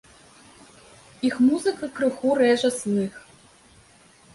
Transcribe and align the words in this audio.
Іх 1.29 1.35
музыка 1.49 1.85
крыху 2.01 2.27
рэжа 2.43 2.69
слых. 2.83 3.13